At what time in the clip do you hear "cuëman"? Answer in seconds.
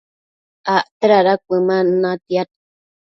1.45-1.87